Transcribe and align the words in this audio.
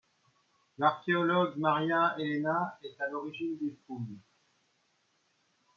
L'archéologue 0.79 1.57
Maria 1.57 2.15
Elena 2.17 2.79
est 2.83 2.99
à 2.99 3.07
l'origine 3.09 3.55
des 3.59 3.77
fouilles. 3.85 4.17